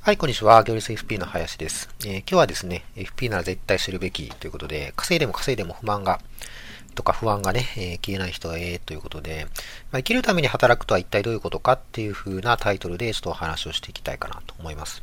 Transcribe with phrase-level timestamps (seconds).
[0.00, 0.62] はい、こんにちは。
[0.64, 6.20] 行列 FP の林です、えー、今日はですね、FP なら絶対知るべきということで、稼いでも稼いでも不満が、
[6.94, 9.46] とか不安がね、えー、消えない人はええということで、
[9.90, 15.02] まあ、生きるために働くとは一体どういうことかっていう風なタイトルでちょっとお話をしていきたいかなと思います。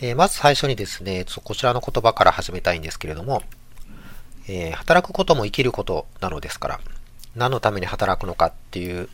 [0.00, 3.42] えー、まず最初にですね、ちょこちらの言葉から始めたいんですけれども、
[4.48, 6.80] え働くことも生きることなのですから、
[7.36, 9.08] 何のために働くのかっていう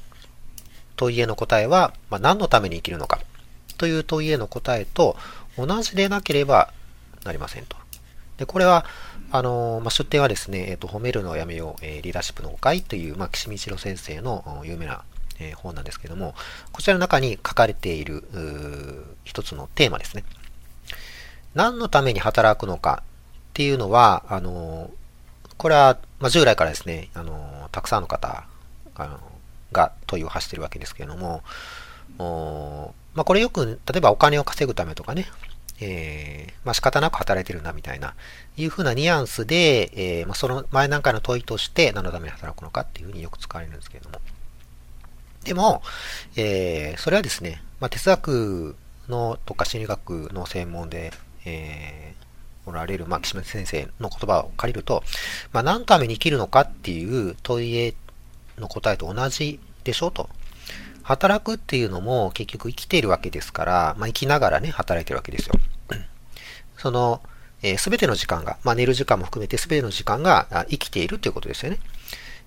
[0.96, 3.20] 問いへの答えは、まあ、何のために生きるのか
[3.84, 5.14] という問いへの答えと
[5.58, 6.72] 同じでなければ
[7.22, 7.76] なりませんと。
[8.38, 8.86] で、これは、
[9.30, 15.04] あの、まあ、出典はですね、えっ、と、褒めるのをやめよう、えー、リーダーシップの誤解という、まあ、岸見一郎先生の有名な、
[15.38, 16.34] えー、本なんですけども、
[16.72, 18.24] こちらの中に書かれている、
[19.24, 20.24] 一つのテーマですね。
[21.54, 23.06] 何のために働くのかっ
[23.52, 24.90] ていうのは、あの、
[25.58, 28.46] これは、まあ、従来からですね、あの、たくさんの方
[28.94, 29.20] が
[29.72, 31.42] が問いを発しているわけですけれども、
[33.14, 35.26] まあ、これよく、例えばお金を稼ぐためとかね、
[35.80, 38.14] えー、まあ、仕方なく働いてるんだみたいな、
[38.56, 39.90] いうふうなニュアンスで、
[40.20, 44.20] えー、まあ、その前段階の問いとして何のために働くのかっていうふうによく使われるんですけれども。
[45.44, 45.82] でも、
[46.36, 48.76] えー、それはですね、まあ、哲学
[49.08, 51.12] のとか心理学の専門で、
[51.44, 55.02] えー、おられる、まあ、岸本先生の言葉を借りると、
[55.52, 57.94] まあ、何のために生きるのかっていう問いへ
[58.58, 60.30] の答えと同じでしょうと。
[61.04, 65.54] 働くっていうのも結局生きているわけですから、まあ、生きながらね、働いてるわけですよ。
[66.78, 67.20] その、
[67.60, 71.78] す、え、べ、ての時間が、まあ、寝る時間も含めてすべての時間が生きているということですよね。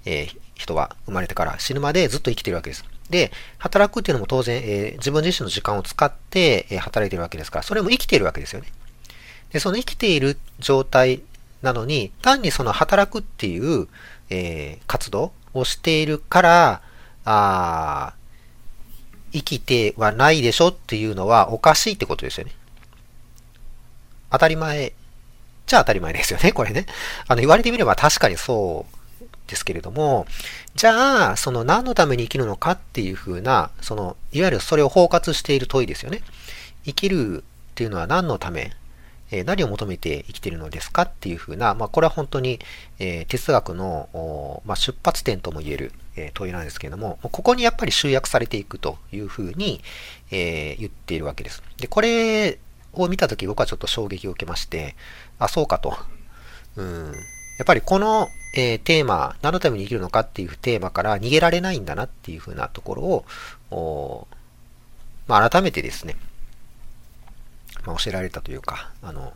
[0.05, 2.83] えー、人は生まれてから死ぬまでずっと生きてるわけです。
[3.09, 8.67] で、働くっていうのも当然、えー、自分自身の時間を使って、えー、働いてるわけですから、それも生きているわけですよね。
[9.51, 11.21] で、その生きている状態
[11.61, 13.87] なのに、単にその働くっていう、
[14.29, 16.81] えー、活動をしているから、
[17.25, 18.13] あ
[19.31, 22.53] 生きてはないでしょっていうのはおかしいってことですよね。
[24.31, 24.93] 当たり前
[25.67, 26.85] じゃ当たり前ですよね、これね。
[27.27, 30.25] あの、言われてみれば確かにそうですけれども、
[30.75, 36.21] じゃあ、その何のために生きるのかっていうふうな、その、いわゆるそれを包括している問いですよね。
[36.85, 38.71] 生きるっていうのは何のため
[39.31, 42.59] え何を求めて生きているのですかっていうふうな、まあ、これは本当に、
[42.99, 49.81] え哲学の、まあ、出発点とも言える、え問いなんですけれども、ここにやっぱり集約されていくというふうに、
[50.31, 51.61] え言っているわけです。
[51.77, 52.59] で、これ
[52.93, 54.95] を見たとき僕はちょっと衝撃を受けまして、
[55.39, 55.97] あ、そうかと。
[56.75, 57.13] うん。
[57.57, 63.25] やっぱりこの、えー、テーマ、何のために生きるのかっていうテーマから逃げられないんだなっていうふうなとこ
[63.69, 64.27] ろを、
[65.27, 66.15] まあ、改めてですね、
[67.87, 69.33] まあ、教えられたというか、あの、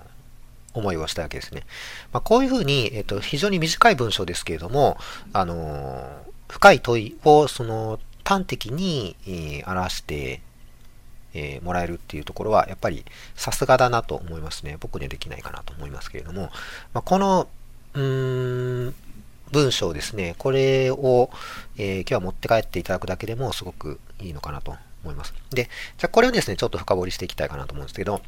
[0.73, 1.63] 思いをしたわけですね。
[2.11, 4.97] まあ、こういうふうに、えっ、と、非常に短い文章ですけれども、
[5.31, 10.41] あの、深い問いを、その、端的に、えー、表して、
[11.33, 14.75] えー、もらえるっていうところは、やっぱりさすがだなと思いますね。
[14.79, 16.51] 僕にはできないかなと思いますけれども、
[16.93, 17.47] まあ、この、
[17.93, 18.95] うーん、
[19.51, 21.29] 文章ですね、これを、
[21.77, 25.33] えー、今日は持って帰っていただくだけでもすごくいいのかなと思います。
[25.51, 28.21] で、じゃあこれをですね、ちょっと深掘りしていきたいかなと思うんですけど、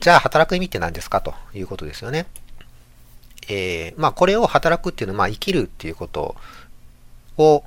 [0.00, 2.26] じゃあ働く意味って何ですかということですよね。
[3.48, 6.36] えー、まあこれを働くっていうのは、まあ生きるっていうこと
[7.36, 7.64] を、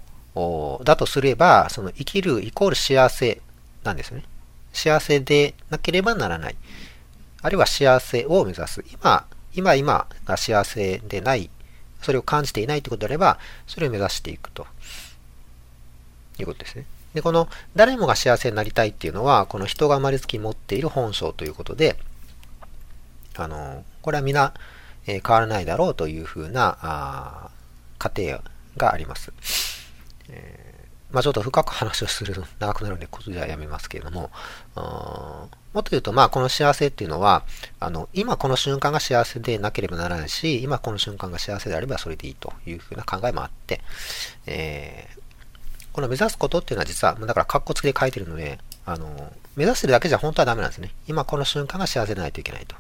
[0.83, 3.41] だとすれば、その生きるイコール幸せ
[3.83, 4.23] なんですね。
[4.73, 6.55] 幸せでなければならない。
[7.41, 8.83] あるいは幸せを目指す。
[8.91, 9.25] 今、
[9.55, 11.49] 今、今が幸せでない、
[12.01, 14.67] それを感じていないということであれば、それを目指していくと
[16.37, 16.85] いうことですね。
[17.13, 21.97] で、この誰もが幸せになりたいっていうのは、この人が生まれつき持っている本性ということで、
[23.35, 24.53] あの、これは皆、
[25.05, 27.49] え、変わらないだろうというふうな、あ
[27.97, 28.39] 過程
[28.77, 29.31] があります。
[30.29, 34.31] えー、まあちょっと深く話をする長くなるので、ことではやめますけれども、
[34.75, 37.43] もっと言うと、まあこの幸せっていうのは、
[37.79, 43.81] あの、今この瞬間が幸せでなければならないし、今この瞬間が幸せであればそれでいいというふうな考えもあって、
[44.45, 45.19] えー、
[45.97, 50.91] この目指すことっていうのは実は、だからカッコつけで書いてるので、あの、目指してるだけじゃ本当はダメなんですね。
[51.07, 52.75] 今この瞬間が幸せでないといけないと。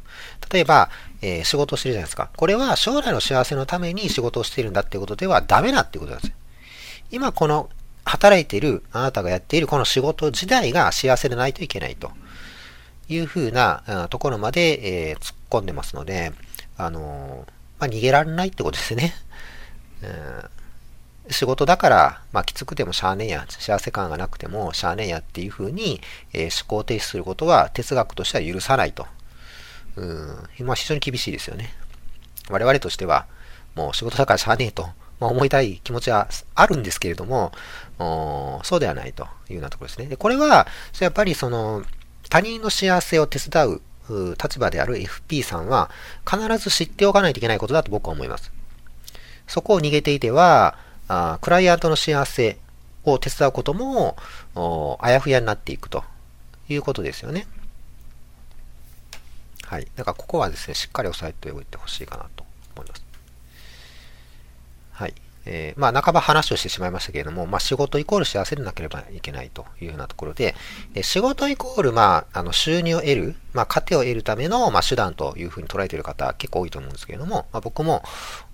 [0.53, 0.91] 例えば、
[1.23, 2.29] えー、仕事をしてるじゃないですか。
[2.37, 6.35] これは将来の幸せのために仕事をしているんだっていうことではダメだっていうことなんですよ。
[7.09, 7.71] 今この
[8.05, 12.11] 働いている、あなたがやっているこの仕事自体が幸せでないといけないと
[13.09, 16.33] いうふうなところまで、えー、突っ込んでますので、
[16.77, 17.47] あの
[17.79, 19.15] まあ、逃げられないってことですね。
[20.05, 20.49] うん
[21.29, 26.01] 仕事だから、まあ、きつくてもしゃあねえや、幸せ感がなくてもしゃあねえやっていうふうに、
[26.33, 29.05] えー、思考停止することは哲学としては許さないと。
[29.95, 31.73] うん、まあ、非常に厳しいですよね。
[32.49, 33.25] 我々としては、
[33.75, 34.89] もう仕事だからしゃあねえと、
[35.19, 37.51] まあ、思いたい気持ちはあるんですけれども、
[38.63, 40.05] そうではないというようなところですね。
[40.05, 40.67] で、これは、
[40.99, 41.83] やっぱりその、
[42.29, 43.81] 他人の幸せを手伝う
[44.41, 45.89] 立場である FP さんは
[46.29, 48.51] 必ず知っておかないといけないことだと僕は思います。
[49.47, 50.77] そこを逃げていては、
[51.07, 52.57] あクライアントの幸せ
[53.03, 54.17] を手伝うことも
[55.01, 56.03] あやふやになっていくと
[56.69, 57.47] いうことですよね。
[59.63, 59.87] はい。
[59.95, 62.45] だからここはですね、しっかり押さえておいてほしいかなと
[62.75, 63.03] 思います。
[64.91, 65.13] はい。
[65.49, 70.55] えー、まあ、半ば話をしてしまいましたけれども、まあ、仕事イコール幸せでなければいけないというふうなところで、
[70.93, 78.03] で仕事イコール、まあ、あの、収入を得る、まあ、糧を得るための、まあ、手段というふうに捉えている方結構多いと思うんですけれども、まあ、僕も、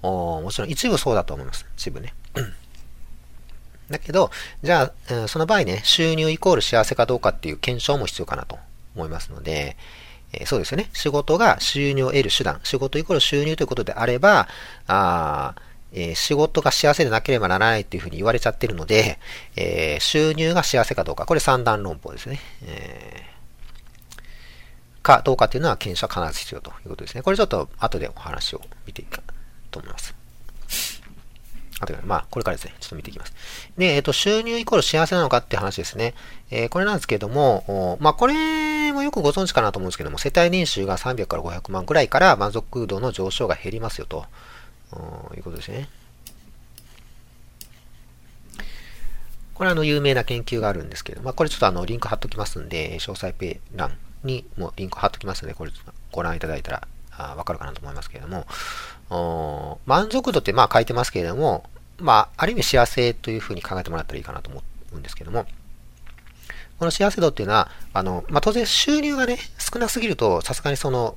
[0.03, 1.65] もちろん一部そうだと思います。
[1.75, 2.13] 一部ね。
[3.89, 4.29] だけど、
[4.61, 8.59] じゃあ、その場合ね、収入イコール幸せかどうかっていう検証も必要かなと
[8.95, 9.77] 思いますので、
[10.31, 10.89] え、そうですよね。
[10.93, 12.59] 仕事が収入を得る手段。
[12.63, 14.47] 仕事イコール収入ということであれば、
[14.87, 15.53] あ
[15.93, 19.19] え、仕事が幸せでなければならないっていうふうに言われちゃってるので、
[19.55, 21.25] え、収入が幸せかどうか。
[21.25, 22.39] これ三段論法ですね。
[22.65, 23.23] え、
[25.03, 27.21] かどうかっていうのは検証は必ず必要ということですね。
[27.21, 29.23] これちょっと後でお話を見ていきたい
[29.69, 30.15] と思います。
[31.79, 33.33] あとまあ、これからですね、ちょっと見ていきます。
[33.77, 36.13] で、えっ、と、収入イコール幸せなのかっていう話ですね。
[36.49, 44.25] えー、これなんですけれども、まあ、これもよくご存知かなと思うんですけども、世帯年収が300から500万くらいから満足度の上昇が減りますよと、
[45.35, 45.87] いうことですね。
[49.53, 55.71] これあの、有名な研究があるんですけど、まあ、これちょっとあの、リンク貼っときますんで、詳細ペ欄にもリンク貼っときますので、これ
[56.11, 56.71] ご覧いただいた
[57.17, 61.69] らわかるかなと思いますけれども、満足度ってまあ書いてますけれども、
[61.99, 64.63] まあ、ある意味幸せというふうに考えてもらったらいいかなと思
[64.93, 65.45] うんですけども、
[66.79, 71.15] この幸せ度っていうのは、あの、まあ、当然収入がね、少なすぎると、さすがにその、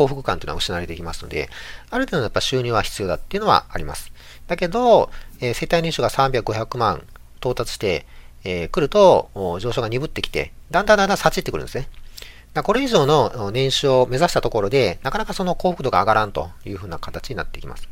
[0.00, 1.50] 幸福感というのは失われていきますので、
[1.90, 4.12] ある程度のやっぱ収入は必要だっていうのはあります。
[4.46, 5.10] だけど、
[5.40, 7.02] えー、世帯年収が300、500万
[7.38, 8.06] 到達して、
[8.44, 9.30] えー、来ると、
[9.60, 11.88] 上昇が鈍ってきて、だんだんだんだん下ちってくるんですね。
[12.54, 17.86] だこれ以上の年収を目指したところで、なかなかその幸福度が上がらんというふうな形になっていきます。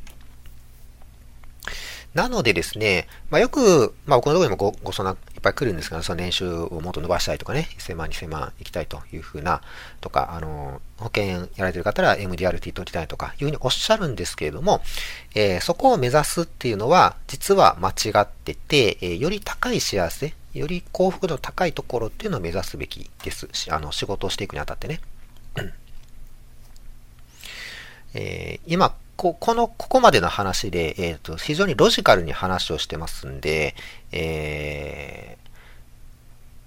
[2.15, 9.61] なのでですね、まあ、よく、まあ、僕のところにもごご相談いっぱい来るんですが、その年収をもっと伸ばしたいとかね、1000万、2000万行きたいというふうな、
[10.01, 14.81] とか、あの、保険やられてる方は MDRT 取りたいとか、いうふうにおっしゃるんですけれども、
[15.35, 23.49] えー、そこを目指すっていうのは、実は間違ってて、えー、より高い幸せ、より幸福度の高いところっていうのを目指すべきです。
[23.71, 25.01] あの、仕事をしていくにあたってね。
[28.15, 33.75] えー、今、こ、この、ここまでの話で、えっ、ー、と、非常にロジカルに話をしてますんで、
[34.13, 35.37] え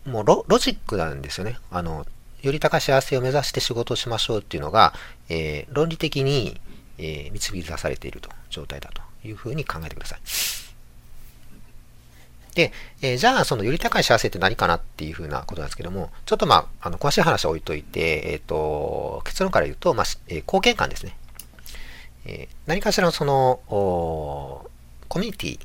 [0.05, 1.57] ー、もうロロジックなんですよね。
[1.71, 2.05] あの、
[2.41, 4.93] より高い幸せを目指して仕事をしましょうっていうのが、
[5.29, 6.59] えー、論理的に、
[6.97, 10.19] えー、導き出されていると状態だというふうに考えてください。
[12.53, 21.15] で、えー、じゃあ、そのより高い幸せって何かなっていうふうなことなんですけども、ちょっとまあ、あの、詳しい話は置いといて、えっ、ー、と、結論から言うと、まあ、えー、貢献感ですね。
[22.25, 25.59] え、何かしらのその、コミュニティ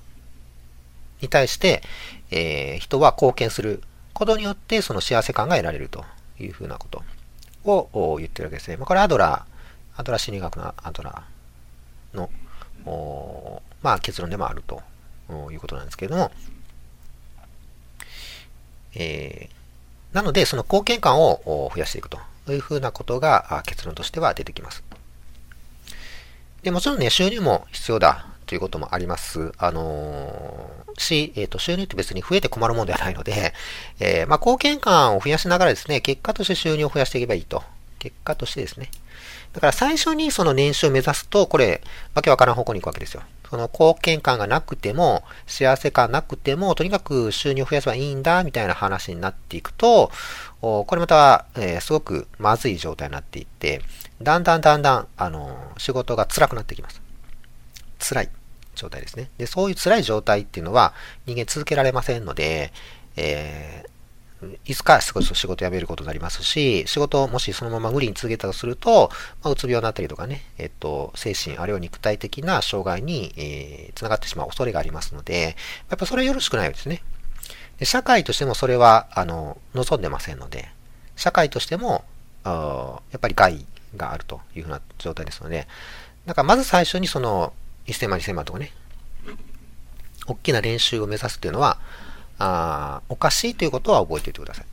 [1.20, 1.82] に対して、
[2.30, 3.82] え、人は貢献する
[4.12, 6.04] ことによってその幸せ感が得られると
[6.40, 7.02] いうふうなこと
[7.64, 8.76] を言ってるわけですね。
[8.76, 14.82] まあ、これアドラー、アドラー心理学のアドラーの、まあ、結論でもあると
[15.52, 16.30] いうことなんですけれども、
[18.94, 24.82] えー、なので、その貢献感を増やしていくというふうなことが結論としては出てきます。
[26.66, 29.52] で、もちろんね、収入も必要だということもあります。
[29.56, 33.54] あのー、し、えっ、ー、と、収入って別に増えて困るもんではないので、
[34.00, 37.62] えー、まあ、貢献感を増やしながらですね、結果として収入を増やしていけばいいと。
[38.00, 38.90] 結果としてですね。
[39.52, 41.82] だから最初にその年収を目指すと、これ、
[42.14, 43.22] わけわからん方向に行くわけですよ。
[43.50, 50.10] その貢献感がなくても、幸せ感なくても、とにかく収入を増やせばいいんだ、みたいな話になっていくと、
[50.60, 53.82] これまた、えー、すごくまずい状態になっていって、
[54.22, 57.00] だんだんだんだん、あの、仕事が辛くなってきます。
[57.98, 58.30] 辛い
[58.74, 59.30] 状態ですね。
[59.38, 60.94] で、そういう辛い状態っていうのは
[61.26, 62.72] 人間続けられませんので、
[63.16, 63.90] えー、
[64.64, 69.10] いつか少し仕事辞めることになりますし、仕事をもしそのまま無理に続けたとすると、
[69.42, 75.56] まあ、うつ病になったりとかね、えっと、精神、あるいは肉体的な障害に、えー、つながってしまう恐れがありますので、
[75.88, 77.02] やっぱそれはよろしくないですね。
[77.78, 80.68] で社会としてもそれは、あの、望んでませんので、
[81.16, 82.04] 社会としても、
[82.44, 85.66] やっぱり害があるというふうな状態ですので、
[86.26, 87.52] だからまず最初にその
[87.86, 88.72] 1000万、2000万とかね、
[90.26, 91.78] 大きな練習を目指すっていうのは、
[92.38, 94.66] あおかしいということは覚えておいてください。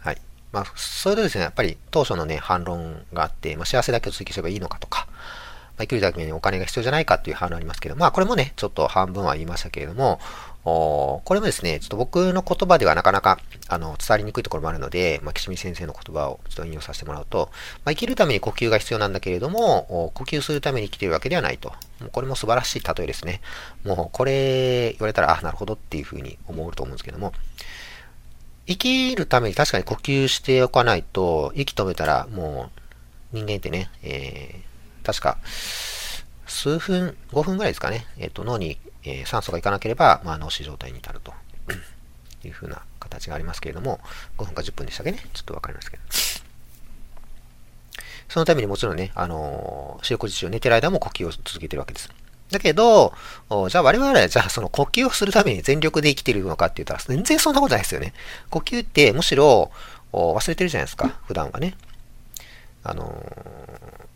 [0.00, 0.18] はい。
[0.52, 10.20] まあ、それでですね、やっぱり当初のね、反論があって、まあ、幸せだけを追求すればいいのかとか、まあ、生きるためにお金が必要じゃないかっていう反論ありますけど、まあ、これもね、ちょっと半分は言いましたけれども、
[10.64, 13.38] おこれもですね、ちょっと僕の言葉ではなかなか、
[13.68, 17.48] あの、伝わりにくいところもあるので、まあ、岸見先生の言葉をちょっと引用させてもらうと、
[17.84, 21.70] まあ、生きるために呼吸が必要なんだけれども、呼吸するために生きているわけではないと。
[22.00, 23.40] もうこれも素晴らしい例えですね。
[23.84, 27.32] もう、これ言われたら、あ、なるほどっていうふうに思うと思うんですけども、
[28.66, 32.70] 生きるために確かに呼吸しておかないと、息止めたらも
[33.32, 35.38] う人間ってね、えー、確か
[36.50, 41.32] 数分、5分ぐらいですかね、えっ、ー、と脳に、えー、酸素がいかなければ、まあ、脳死状態に至ると
[42.44, 44.00] いうふうな形がありますけれども、
[44.38, 46.02] 5分か10分でしたっけね、ちょっとわかりますけど。
[48.28, 52.08] そのためにもちろんね、あのー、四六時中寝てる間も呼吸を続けてるわけです。
[52.50, 53.12] だけど、
[53.68, 58.12] じゃあ我々はじゃあその呼吸をするために全力で生きてるのかって言ったら全然そんなことないですよね。
[58.50, 59.70] 呼吸ってむしろ
[60.12, 61.76] 忘れてるじゃないですか、普段はね。
[62.82, 64.06] あのー、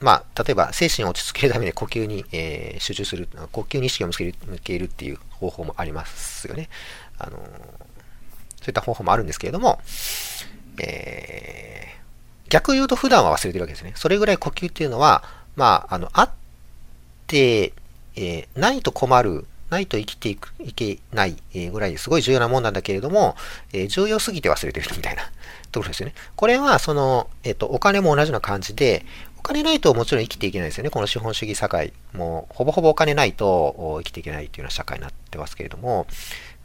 [0.00, 6.68] まあ、例えば精神を落ち着けるために呼吸に、えー、集中する、呼吸に意識を向ける向けるっていう方法もありますよね。
[7.18, 9.80] あのー、そういった方法もあるんですけれども、
[10.80, 13.92] えー、逆言うと普段は忘れてるわけですね。
[13.96, 15.24] それぐらい呼吸っていうのは、
[15.56, 16.30] まあ、あの、あっ
[17.26, 17.72] て、
[18.14, 21.36] えー、ないと困る、ないと生きていく、いけない、
[21.70, 23.36] ぐらいすごい重要なもんなんだけれども、
[23.72, 25.22] えー、重要すぎて忘れてるみたいな
[25.72, 26.14] ところですよね。
[26.36, 29.04] これは、その、えっ、ー、と、お金も同じような感じで、
[29.48, 30.90] 金ないともちろん生きていけないですよね。
[30.90, 31.92] この資本主義社会。
[32.12, 36.06] もう、ほぼほぼお金ないと生きていけないというような社会になってますけれども、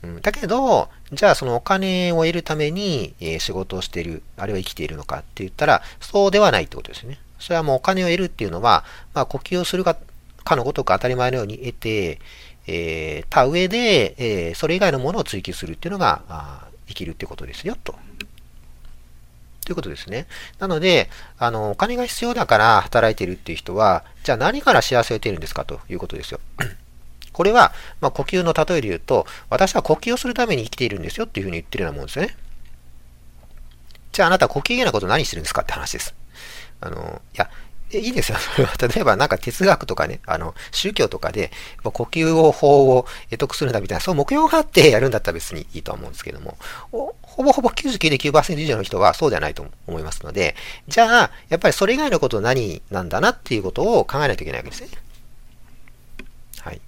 [0.04, 7.20] うん、だけど、じゃあそのお金を得るために、え仕事をしている、あるいは生きているのかって言ったら、そうではないってことですね。
[7.40, 9.98] それはもうお金を得るっていうのは、まあ、呼吸をするが
[10.44, 12.20] かのごとく当たり前のように得て、
[12.68, 17.96] えー、た上で、えー、それ以外のものを追求するっていうのが、あ生きるってことですよ、と。
[19.66, 20.28] ということですね。
[20.60, 26.40] なので、あの、お金が必要だから働いてるっていう人は、じゃあ何から幸せを得てるんですかということですよ。
[27.34, 32.36] これは、まあ、呼吸の例えで言うと、私は呼吸をするために生きているんですよっていうふうに言ってるようなもんですよね。
[34.12, 36.14] じゃああなた呼吸嫌なこと何してるんですかって話です。
[36.80, 37.50] あの、いや、
[38.00, 38.38] いいですよ。
[38.38, 38.74] それは。
[38.80, 41.52] 例えばなんか哲学とかね、あの、宗教とかで、
[41.84, 46.58] 呼吸法を得得するんだみたいな、そう目標があってやるんだったら別にいいとは思うんですけども、
[46.92, 50.56] ほぼほぼ99.9%以上の人はそうではないと思いますので、
[50.88, 54.90] じゃあ、やっぱりそれ以外のこと何なんだなっていうことを考えないといけないわけですね。
[56.60, 56.82] はい。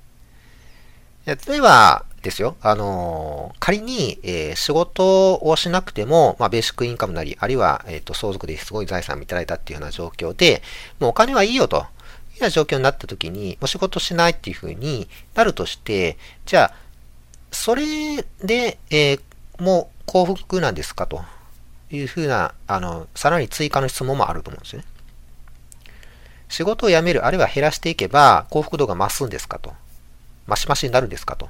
[1.25, 2.57] 例えば、ですよ。
[2.61, 10.61] あのー、仮に、えー、仕事をしなくても、まあ、ベーシックインカムなり、あるいは、えっ、ー、と、相続ですごい財産をいただいたっていうような状況で、
[10.99, 11.87] もうお金はいいよと、いうよ
[12.41, 16.73] うな状況になった時に、もう仕事しないっていうふうになるとして、じゃあ、
[17.51, 19.19] それで、え
[19.59, 21.23] もう幸福なんですかと
[21.91, 24.87] いうふうな、あの、さらに追加の質問もあると思うんですよね。
[26.49, 29.73] 仕事を辞める、あるいは減らしていけば幸福度が増すんですかと。
[30.47, 31.49] 増し増しになるんですかと。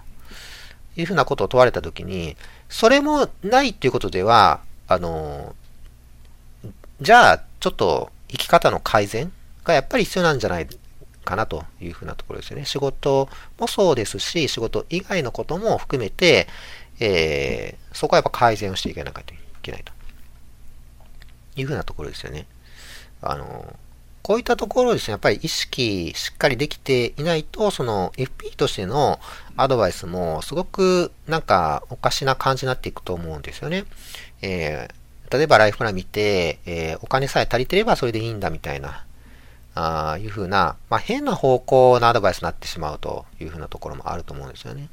[0.96, 2.38] いうふうなことを問われたときに、
[2.70, 5.56] それもないっていうことでは、あの、
[7.02, 9.32] じゃあ、ちょっと生き方の改善
[9.64, 10.68] がやっぱり必要なんじゃない
[11.25, 12.66] かなというふうなところですよね。
[12.66, 13.28] 仕事
[13.60, 16.48] もそうですし、仕事以外のことも含めて、
[17.00, 19.25] えー、そこはやっぱ改善をしていかなきゃい
[19.62, 19.92] けないと
[21.58, 22.46] いうふうなところですよね。
[23.22, 23.75] あの、
[24.25, 29.20] こういったところをですね、やっぱり意識しっかりできていないと、その FP としての
[29.55, 33.86] アドバイスもすごくなんかおかしな感じになっていくと思うんですよね。
[34.41, 39.05] えー、例えばライフプラン見て、えー、お金さえ足りてればそれでいいんだみたいな、
[39.75, 44.89] ああいうふうな、まあ、変な方向のアドバイスになってしまうというふうなところもあると思うんですよね。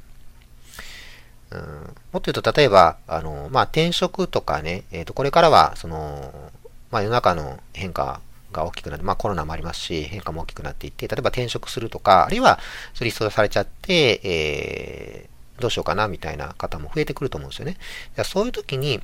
[1.49, 6.51] うん、もっと言うと、例えば、あの、まあ、転職とかね、えっ、ー、と、これからは、その、
[6.91, 8.21] まあ、世の中の変化
[8.53, 12.59] が大きくなって、まあコロナもありますし、変化も大きくなっていって、例えば転職するとか、あるいは
[13.01, 17.77] リストされちゃって、えー、どうしようかなみたいな方も増えてくると思うんですよね。
[18.15, 19.01] じゃそういう時に、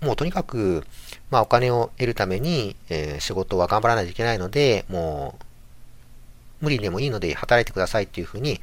[0.00, 0.84] もうとにかく、
[1.30, 5.44] まあお金を得るために、えー、仕事は頑張らないといけないので、もう、
[6.64, 8.60] 無理でもいいので働いてくださいっていうふうに、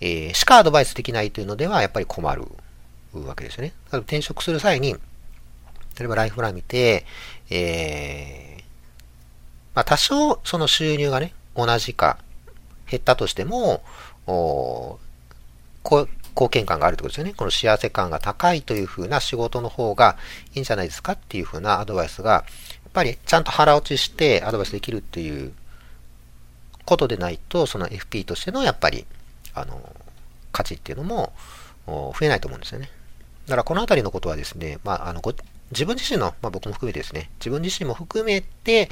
[0.00, 2.46] えー、しかアドバイスできないというのではやっぱり困る
[3.14, 3.72] わけですよね。
[3.90, 4.96] 転職する際に、
[5.98, 7.04] 例えばライフプラン見て、
[7.50, 8.51] えー、
[9.74, 12.18] まあ、多少その収入がね、同じか
[12.90, 13.82] 減ったとしても、
[15.84, 16.08] 貢
[16.50, 17.34] 献感があるってことですよね。
[17.34, 20.16] この幸せ感が高いというふうな仕事の方が
[20.54, 22.44] いいんじゃないですかっていうふうなアドバイスが、や
[22.88, 25.52] っぱりちゃんと腹落ちしてアドバイスできるっていう
[26.84, 29.06] ことでないと、その FP としてのやっぱり、
[29.54, 29.94] あの、
[30.52, 31.32] 価値っていうのも
[31.86, 32.90] 増えないと思うんですよね。
[33.46, 35.20] だからこのあたりのことはですね、まあ、あの、
[35.72, 38.88] 自分自身の、まあ、僕も含めてですね、自分自身も含めて、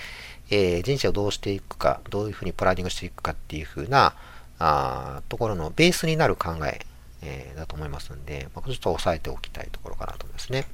[0.51, 4.15] えー、人生をどうしていくか、どういうふうにプランニングしていくかっていうふうな、
[4.59, 6.81] あところのベースになる考え
[7.23, 10.67] えー、だと思いますんで、まあ、ちょっと押さえておきたいところかなと思いますね。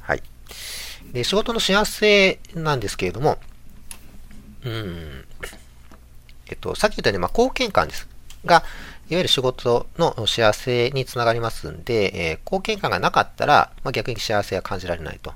[0.00, 0.22] はい。
[1.12, 3.38] で、仕事の幸せなんですけれども、
[4.64, 5.24] うん、
[6.46, 8.08] えっと、さっき言ったように、まあ、貢献感です。
[8.44, 8.64] が、
[9.10, 15.32] いわゆる仕事の幸せにつながりますんで、えー、貢献感がなかったら、まあ、逆に幸せは感じられないと。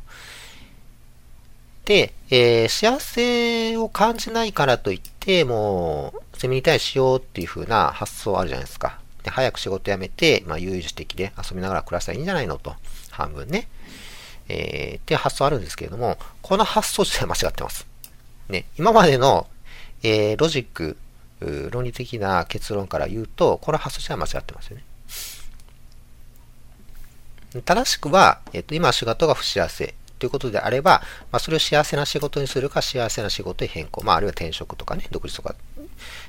[1.84, 9.00] で、えー、幸せを感じないからといって、もう、セミに対しようっていう風な発想あるじゃないですか。
[9.22, 12.74] で早く仕事辞めて、まあ、悠々自適で遊びながら暮らしたらいいんじゃないのと。
[13.10, 13.68] 半分ね。
[14.48, 17.86] えー、っていう発想あるんですけれども、この発想自体間違ってます。
[18.48, 19.46] ね、今までの、
[20.02, 20.96] えー、ロジック、
[21.40, 24.84] 論理的な結論から言うと、この発想自体間違ってますよね。
[27.64, 31.02] 正しくは、えっ、と、今仕事が不幸せということであれば、
[31.32, 35.54] まあ、それを幸せな仕事にするか、幸せな仕事へ変更、まあ、あるいは転職とかね、独立とか、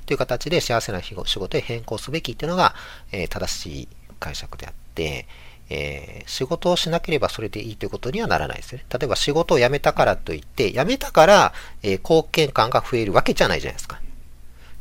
[0.05, 2.73] という形で幸せな仕事へ変更すべきっていうのが、
[3.11, 3.87] えー、正しい
[4.19, 5.27] 解釈であって、
[5.69, 8.85] えー、仕事をしなければそれでいいということにはならないですね。
[8.91, 14.01] 例えば仕事を辞めたからといって、辞めたから、えー、貢献感が増えるわけじゃないじゃないですか。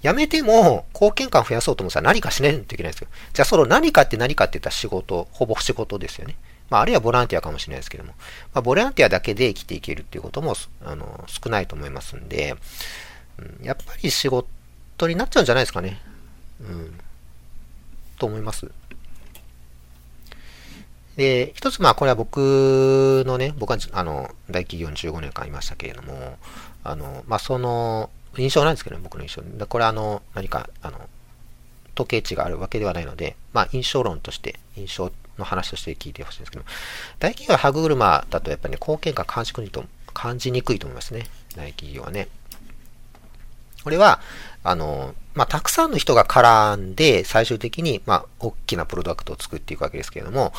[0.02, 3.08] 辞めても貢献感増やそうと思ったら何かしないといけないんですよ。
[3.32, 6.36] じゃあその何かって何かって言ったら仕事、ほぼ仕事ですよね。
[6.70, 8.12] まあ、あるいはボランティアかもしれないですけども、
[8.54, 12.56] まあ、ボランティアだけで生きていけるっていうことも、あの、少ないと思いますんで、
[13.38, 16.00] うん、やっぱり仕事になっちゃうんじゃないですかね。
[16.60, 16.98] うん。
[18.18, 18.70] と思います。
[21.16, 26.38] で、一つまあこれは僕のね、僕はあの、大企業に15年間いましたけれども、
[26.84, 28.10] あの、まあその、
[28.42, 29.42] 印象なんですけどね、僕の印象。
[29.42, 30.98] でこれあの、何か、あの、
[31.94, 36.64] 統計値があるわけではないので、まあ印象論として、印象の話として聞いてほしいんですけど、
[37.18, 41.26] 大企業は歯車だとやっぱりね、貢献感感じにと感じにくいと思いますね。
[41.56, 42.28] 大企業はね。
[43.84, 44.20] これは、
[44.64, 50.52] あの、まあ、たくさんの人が絡んで、最終的に、まあ、大きなプロダクトを作っていくわけですけれども、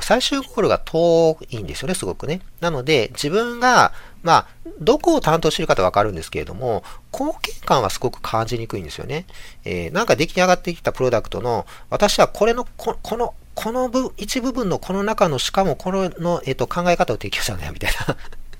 [0.00, 2.40] 最終ゴールが遠いんですよね、すごくね。
[2.60, 3.92] なので、自分が、
[4.22, 4.46] まあ、
[4.80, 9.26] どこを担当してるかとわかるんですけれども、貢献感はすごく感じにくいんですよね。
[9.64, 18.16] えー、なんか出来上がってきたプロダクトの、私はこれの、ここの、この部、一部分のこの中の、しかもこの、のえっ、ー、と、考え方を提供したんだよ、みたいな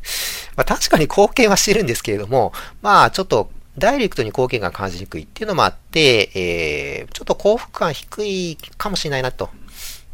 [0.56, 9.50] まあ確かに貢献はしてるんですけれども、まあちょっとダイレクトに貢献感感じにくいっていうのもあって、えー、ちょっと幸福感低いかもしれないなと。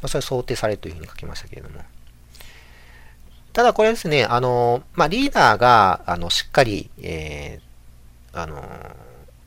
[0.00, 1.80] まあ、それ想定されるというふうに書きましたけれども。
[3.58, 8.62] ただこれですね、あの、まあ、リーダーが、あの、しっかり、えー、あの、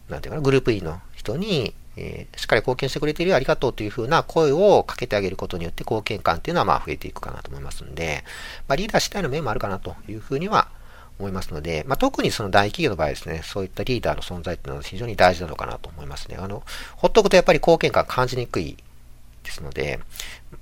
[0.10, 8.26] なんていうかな、グループ E の人に、えー、しっかり貢献してくれているよありがとうというふうな声をかけてあげることによって貢献感っていうのはまあ増えていくかなと思いますんで、
[8.68, 10.68] まあ、リーダー次第の面もあるかなというふうには
[11.18, 16.36] 思いますので、まあ、特にその大企業の場合ですね、そういったリーダーの存在っていうのは非常に大事なのかなと思いますね。
[16.38, 16.64] あの、
[16.98, 18.76] ほっとくとやっぱり貢献感感じにくい
[19.44, 20.00] ですので、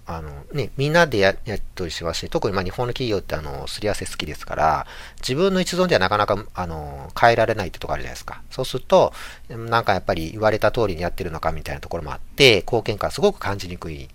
[0.06, 4.88] あのね、みんなでややっとりしますし、特にま日本の企業ってあの、すり合わせ好きですから、
[5.20, 8.42] 自分の一存ではなかなか、あの、変えられないってとこあるじゃないですか。
[8.50, 9.14] そうすると、
[9.50, 14.10] なんかやっぱり言われた通りにやってるのかみたいなところもあって、貢献感すごく感じにくい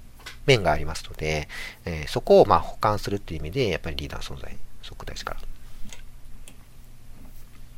[0.46, 1.48] 面がありますので、
[1.84, 5.40] えー、そこをまあ補完するっていう意味で、やっぱりリーダーの存在、すごく大事かな。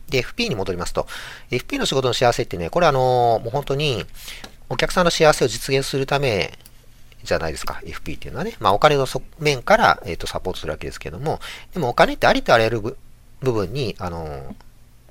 [0.09, 1.07] で、FP に戻りますと、
[1.51, 4.05] FP の仕事の幸せってね、これあの、もう本当に、
[4.69, 6.59] お客さんの幸せを実現するため
[7.25, 8.55] じゃないですか、FP っていうのはね。
[8.61, 11.41] まあ、お金の側面から、えっ、ー、と、サポートするわけですけども、
[11.75, 12.97] でもお金ってありとあらゆる部
[13.53, 14.55] 分に、あの、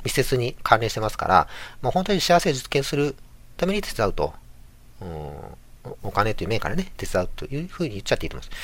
[0.03, 1.47] 密接に関連してますから、
[1.81, 3.15] もう本当に幸せを実現する
[3.57, 4.33] ために手伝うと、
[5.01, 8.57] うん、お金という面からね、手伝うというふうに言っちゃっていいと思います。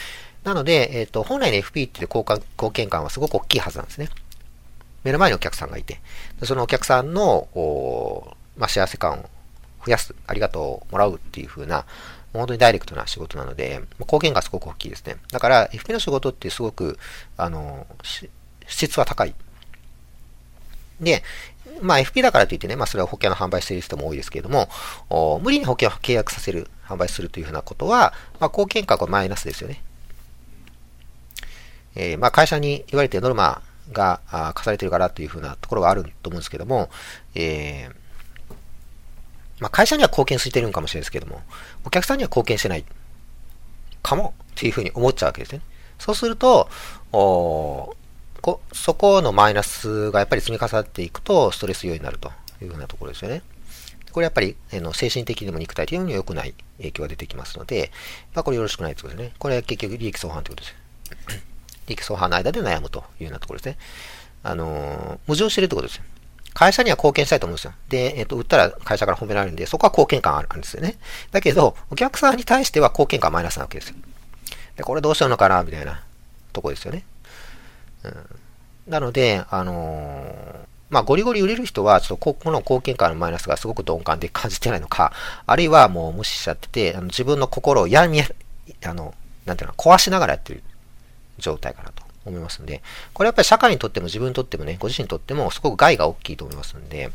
[0.44, 4.10] なので、えっ、ー、と、本来の FP って貢献感はすごく大きいはずなんですね。
[5.04, 6.00] 目の前にお客さんがいて、
[6.44, 7.48] そのお客さんの、
[8.58, 9.30] まあ、幸せ感を
[9.86, 11.86] 増やす、ありがとうをもらうっていう風な、
[12.34, 15.18] 本当にダイレクトな仕事なので、貢献がすごく大きいですね。
[15.32, 16.98] だから、FP の仕事ってすごく、
[17.38, 17.88] あの、
[18.68, 19.36] 質は高い。
[21.02, 21.24] で、
[21.82, 24.70] まあ FP だからといってね、まあそれは保険の販売している人も多いですけれども、
[25.42, 29.82] 無理に保険を契約させる、販売するというふうなことは、まあ貢献価はマイナスですよね。
[31.96, 34.22] えー、まあ会社に言われてノルマが
[34.54, 36.90] 課されてるからというふうなところはあると思うんですけども、
[37.36, 37.96] えー、
[39.62, 41.42] まあ、会社には貢献してるんかもしれないですけども、
[41.86, 42.84] お客さんには貢献してない
[44.02, 45.62] かもっていうふうに思っちゃうわけですね。
[46.00, 46.68] そうすると、
[47.14, 47.96] お
[48.42, 53.44] こそこのマイナスがやっぱり積み重なっていくと、ストレス要因になるというふうなところですよね。
[54.12, 57.92] これやっぱり、あの精神的にも肉体的にも良くない影響が出てきますので、
[58.34, 59.36] まあ、これよろしくないということですね。
[59.38, 61.44] これは結局利益相反ということです。
[61.86, 63.78] 利益相反の間で悩むというようなところですね。
[64.42, 66.02] あのー、矛盾してるってことです。
[66.54, 67.74] 会社には貢献したいと思うんですよ。
[67.90, 70.98] で、えっ、と、売ったら会社から褒められるんで、そこは貢献感あるんですよね。
[71.32, 73.96] だけど、お客さんに対しては貢献感マイナスなわけですよ。
[74.76, 76.04] で、これどうしようのかな、みたいな
[76.52, 77.04] とこですよね。
[78.04, 78.26] うん。
[78.88, 85.14] なので、あのー、まあ、ゴリゴリ売れる人は、ちょっとここの貢献感のマイナスがすごく鈍感で感じてないのか、
[85.46, 89.14] あるいはもう無視しちゃってて、あの自分の心を闇、あの、
[89.46, 90.62] なんていうの、壊しながらやってる
[91.38, 92.82] 状態かなと思いますんで、
[93.14, 97.12] これやっぱり社会にとっても自分にとってもね、ご自身にとってもすごく害が大きいと思いますんで、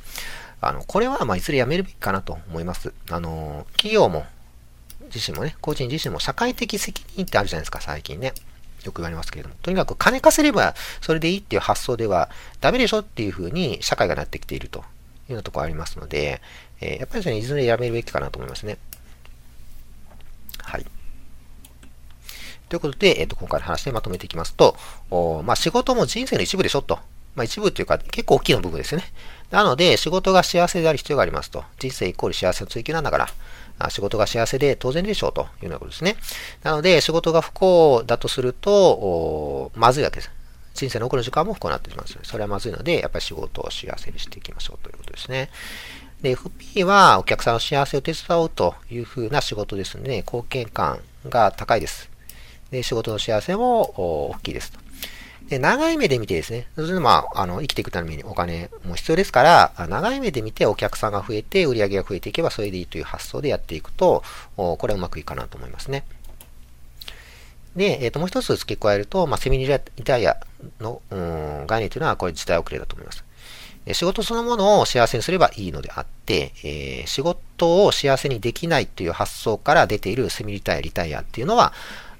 [0.60, 2.92] あの、これはまあいずれやめるべきかなと思います。
[3.10, 4.26] あの、企業も、
[5.14, 8.32] 自身もね、個人自身も社会的責任ってあるじゃないですか、最近ね。
[8.84, 14.86] よく言われますけれども、とにかく金稼げばそれでいいっていう発想ではダメでしょっていうふうに社会がなってきているというよ
[15.30, 16.40] うなところありますので、
[16.80, 18.78] えー、やっぱりそれいずれやめるべきかなと思いますね。
[20.62, 20.86] はい。
[22.68, 24.76] ということで、えっ、と、今回の話でまとめていきますと、
[25.10, 26.98] おまあ、仕事も人生の一部でしょと。
[27.36, 29.06] まあ、一部っていうか、結構大きな部分ですよね。
[29.50, 31.64] なので、仕事が幸せである必要がありますと。
[31.78, 33.28] 人生イコール幸せの追求なんだから、
[33.78, 36.16] あ仕事が幸せで当然でしょうというようなことですね。
[36.62, 40.30] なので、仕事が不幸だとすると、まずいわけです。
[40.74, 42.06] 人生の残る時間も不幸になってしまう。
[42.22, 45.50] それはまずいので、やっぱり仕事を幸せにしていきましょうということですね。
[46.22, 52.15] で、FP はお客さんの幸せを手伝おうというふうな仕事ですので、貢献感が高いです。
[52.70, 54.78] で、仕事の幸せも大きいですと。
[55.48, 64.24] で、長い目で見てですね、それでまあ、あの、生きていくためにお金も必要ですから、長い目で見てお客さんが増えて、売り上げが増えていけばそれでいいという発想でやっていくと、
[64.56, 66.04] これはうまくいくかなと思いますね。
[67.76, 69.68] で、えっ、ー、と、もう一つ付け加えると、まあ、セミリ
[70.02, 70.36] タイア
[70.80, 71.00] の、
[71.66, 73.24] 概念というのは、これ時代遅れだと思います。
[73.92, 81.72] 仕事そのものを幸せにすればいいのであって、えー、仕事を幸せにできないという発想から出ているセミリタイア、リタイアっていうのは、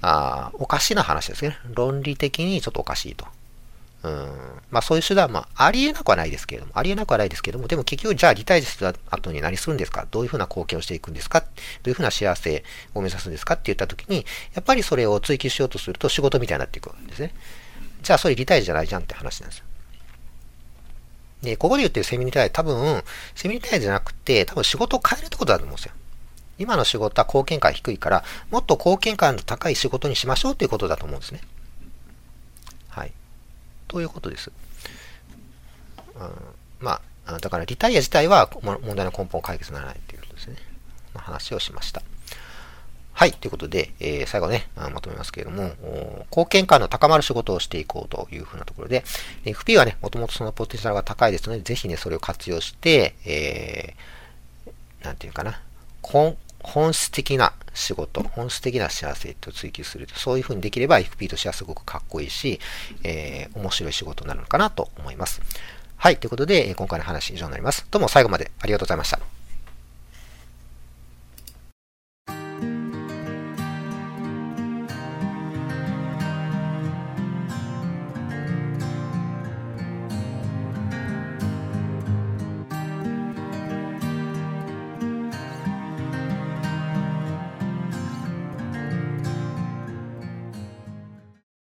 [0.02, 1.58] あおかしな話ですね。
[1.74, 3.26] 論理的にちょっとおかしいと。
[4.02, 4.12] うん。
[4.70, 10.06] まあそういう手段は、ありえなくはないですけれども、ありえなくはないですけれども、でも結局じゃあリタイアした後に何するんですか？
[10.10, 11.40] どういうふうな貢献をしていくんですか？
[11.40, 11.46] ど
[11.86, 12.62] ういうふうな幸せ
[12.94, 13.54] を目指すんですか？
[13.54, 17.32] って言った時に、やっぱりそれを追求しようとすると仕事みたいになっていくんですね。
[18.02, 19.64] じゃあそれリタイアじゃないじゃんって話なんですよ。
[21.42, 23.02] で、ここで言ってるセミリタイア多分、
[23.34, 25.92] セミリタイアじゃなくて、多分仕事を変えるってことだと思うんですよ。
[26.58, 31.40] 今の仕事は貢献感低いから、もっと貢献感の高い仕事にしましょうということだと思うんですね。
[32.88, 33.12] はい。
[33.88, 34.50] ということです。
[36.14, 36.30] うん、
[36.80, 40.56] まあ、だからリタイア自体は問題の根本を解決にならないということですね。
[41.14, 42.02] の話をしました。
[43.12, 43.32] はい。
[43.32, 45.72] ということで、えー、最後ね、まとめますけれども、
[46.30, 49.04] 貢献感の高まる仕事をしていこうというふうなところで、
[49.46, 55.62] FP はね、もともとそのポテンシャルが高いですので、ぜひね、それを活用して、えー、なんていうかな、
[56.66, 60.08] 本質的な仕事、本質的な幸せと追求する。
[60.14, 62.58] そういう風にできれば FP としてはすごくかっこいいし、
[63.04, 65.40] えー、面白い仕事になるのかなと思います。
[65.96, 66.16] はい。
[66.16, 67.86] ということで、今回の話以上になります。
[67.90, 69.35] どうも最後までありがとうございました。